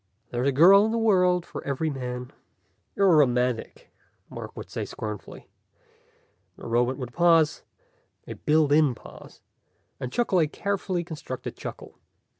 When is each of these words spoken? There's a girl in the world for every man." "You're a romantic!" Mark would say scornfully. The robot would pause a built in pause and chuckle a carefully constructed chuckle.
There's 0.31 0.47
a 0.47 0.51
girl 0.51 0.83
in 0.83 0.91
the 0.91 0.97
world 0.97 1.45
for 1.45 1.63
every 1.63 1.91
man." 1.91 2.33
"You're 2.95 3.13
a 3.13 3.17
romantic!" 3.17 3.91
Mark 4.31 4.57
would 4.57 4.71
say 4.71 4.83
scornfully. 4.83 5.47
The 6.57 6.65
robot 6.65 6.97
would 6.97 7.13
pause 7.13 7.61
a 8.25 8.33
built 8.33 8.71
in 8.71 8.95
pause 8.95 9.41
and 9.99 10.11
chuckle 10.11 10.39
a 10.39 10.47
carefully 10.47 11.03
constructed 11.03 11.55
chuckle. 11.55 11.99